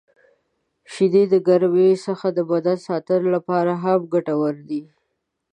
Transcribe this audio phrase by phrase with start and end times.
[0.91, 4.81] •شیدې د ګرمۍ څخه د بدن ساتنې لپاره هم ګټورې دي.